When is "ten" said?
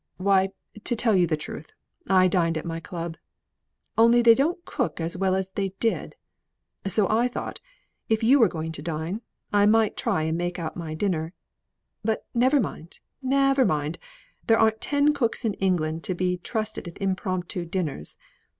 14.81-15.13